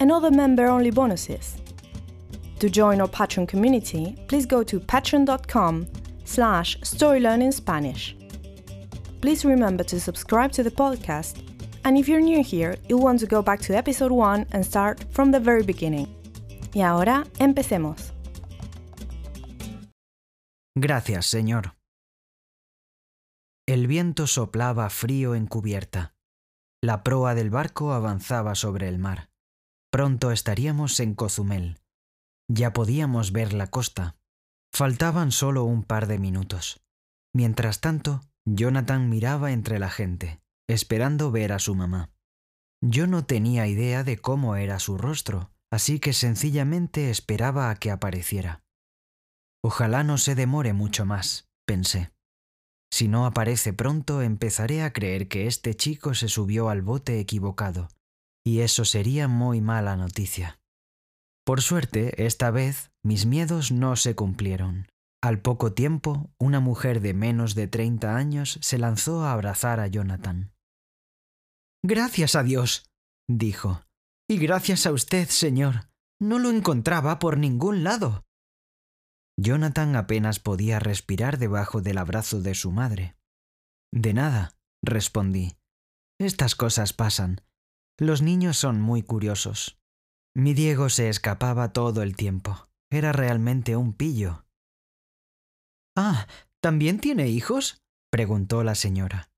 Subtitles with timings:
[0.00, 1.56] and other member-only bonuses.
[2.60, 5.86] To join our Patreon community, please go to patreon.com
[6.24, 8.14] slash storylearningspanish.
[9.20, 11.42] Please remember to subscribe to the podcast,
[11.84, 15.04] and if you're new here, you'll want to go back to episode 1 and start
[15.10, 16.08] from the very beginning.
[16.74, 18.12] Y ahora, empecemos.
[20.76, 21.76] Gracias, señor.
[23.66, 26.14] El viento soplaba frío en cubierta.
[26.82, 29.30] La proa del barco avanzaba sobre el mar.
[29.94, 31.78] Pronto estaríamos en Cozumel.
[32.50, 34.16] Ya podíamos ver la costa.
[34.72, 36.82] Faltaban solo un par de minutos.
[37.32, 42.10] Mientras tanto, Jonathan miraba entre la gente, esperando ver a su mamá.
[42.82, 47.92] Yo no tenía idea de cómo era su rostro, así que sencillamente esperaba a que
[47.92, 48.64] apareciera.
[49.62, 52.10] Ojalá no se demore mucho más, pensé.
[52.92, 57.90] Si no aparece pronto, empezaré a creer que este chico se subió al bote equivocado,
[58.44, 60.60] y eso sería muy mala noticia.
[61.44, 64.88] Por suerte, esta vez mis miedos no se cumplieron.
[65.22, 69.86] Al poco tiempo, una mujer de menos de 30 años se lanzó a abrazar a
[69.86, 70.52] Jonathan.
[71.82, 72.90] Gracias a Dios,
[73.28, 73.82] dijo.
[74.28, 75.88] Y gracias a usted, señor.
[76.20, 78.24] No lo encontraba por ningún lado.
[79.38, 83.16] Jonathan apenas podía respirar debajo del abrazo de su madre.
[83.92, 85.56] De nada, respondí.
[86.18, 87.40] Estas cosas pasan.
[87.98, 89.78] Los niños son muy curiosos.
[90.34, 92.68] Mi Diego se escapaba todo el tiempo.
[92.90, 94.46] Era realmente un pillo.
[95.96, 96.26] Ah,
[96.60, 97.82] ¿también tiene hijos?
[98.10, 99.30] preguntó la señora.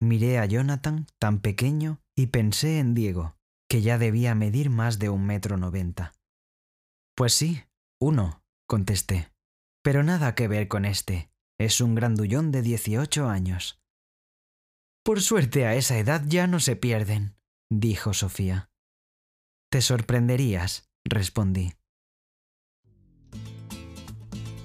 [0.00, 3.36] Miré a Jonathan, tan pequeño, y pensé en Diego,
[3.68, 6.12] que ya debía medir más de un metro noventa.
[7.16, 7.64] Pues sí,
[8.00, 9.32] uno, contesté.
[9.82, 11.30] Pero nada que ver con este.
[11.58, 13.80] Es un grandullón de dieciocho años.
[15.04, 17.36] Por suerte a esa edad ya no se pierden,
[17.80, 18.68] dijo Sofía.
[19.70, 21.72] Te sorprenderías, respondí.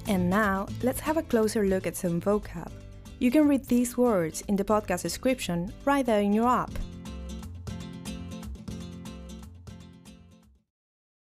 [0.08, 2.72] And now, let's have a closer look at some vocab.
[3.20, 6.72] You can read these words in the podcast description right there in your app.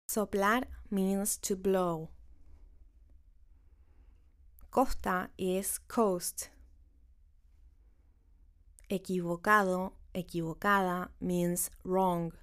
[0.09, 2.09] Soplar means to blow.
[4.69, 6.49] Costa is coast.
[8.89, 12.33] Equivocado, equivocada means wrong.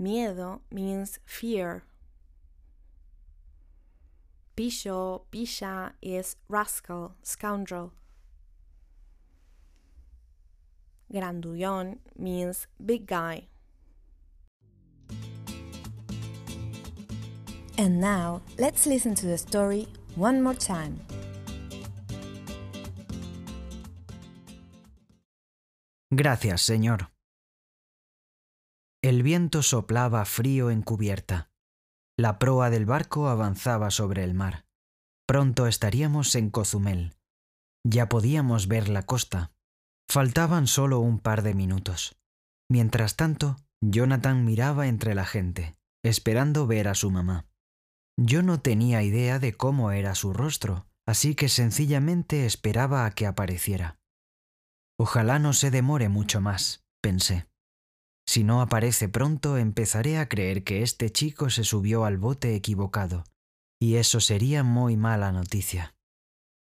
[0.00, 1.82] Miedo means fear.
[4.56, 7.92] Pillo, pilla is rascal, scoundrel.
[11.12, 13.48] Grandullón means big guy.
[17.76, 21.00] And now, let's listen to the story one more time.
[26.22, 27.14] Gracias, señor.
[29.02, 31.50] El viento soplaba frío en cubierta.
[32.18, 34.66] La proa del barco avanzaba sobre el mar.
[35.26, 37.16] Pronto estaríamos en Cozumel.
[37.88, 39.54] Ya podíamos ver la costa.
[40.10, 42.20] Faltaban solo un par de minutos.
[42.70, 47.46] Mientras tanto, Jonathan miraba entre la gente, esperando ver a su mamá.
[48.18, 53.26] Yo no tenía idea de cómo era su rostro, así que sencillamente esperaba a que
[53.26, 53.99] apareciera.
[55.02, 57.46] Ojalá no se demore mucho más, pensé.
[58.26, 63.24] Si no aparece pronto, empezaré a creer que este chico se subió al bote equivocado,
[63.80, 65.94] y eso sería muy mala noticia.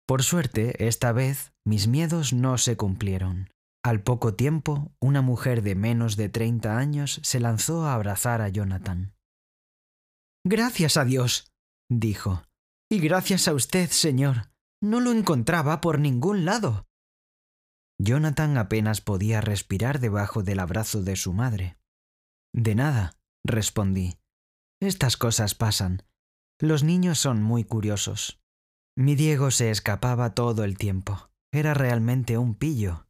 [0.08, 3.48] Por suerte, esta vez mis miedos no se cumplieron.
[3.84, 8.48] Al poco tiempo, una mujer de menos de 30 años se lanzó a abrazar a
[8.48, 9.14] Jonathan.
[10.44, 11.52] Gracias a Dios,
[11.88, 12.42] dijo.
[12.90, 14.50] Y gracias a usted, señor.
[14.82, 16.85] No lo encontraba por ningún lado.
[17.98, 21.78] Jonathan apenas podía respirar debajo del abrazo de su madre.
[22.54, 24.18] De nada, respondí.
[24.80, 26.02] Estas cosas pasan.
[26.60, 28.40] Los niños son muy curiosos.
[28.96, 31.30] Mi Diego se escapaba todo el tiempo.
[31.52, 33.06] Era realmente un pillo.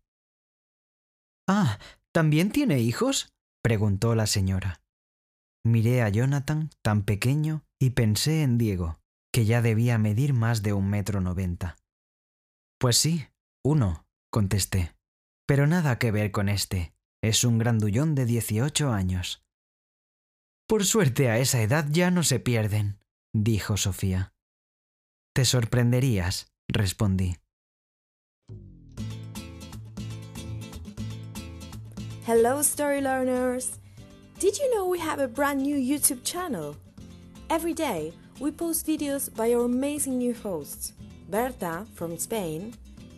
[1.48, 1.78] Ah,
[2.12, 3.32] ¿también tiene hijos?
[3.62, 4.80] preguntó la señora.
[5.64, 9.00] Miré a Jonathan, tan pequeño, y pensé en Diego,
[9.32, 11.76] que ya debía medir más de un metro noventa.
[12.78, 13.26] Pues sí,
[13.64, 14.94] uno, contesté.
[15.46, 16.94] Pero nada que ver con este.
[17.22, 19.42] Es un grandullón de dieciocho años.
[20.68, 22.98] Por suerte a esa edad ya no se pierden,
[23.32, 24.34] dijo Sofía.
[25.34, 27.36] Te sorprenderías, respondí.
[32.26, 33.78] Hello, story learners!
[34.40, 36.76] Did you know we have a brand new YouTube channel?
[37.48, 40.92] Every day, we post videos by our amazing new hosts
[41.30, 42.74] Berta from Spain,